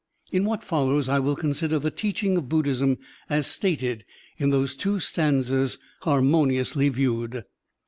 [0.31, 2.97] In what follows I will consider the teaching of Buddhism
[3.29, 4.03] as stated
[4.39, 7.45] in those two stanzas harmo niously viewed.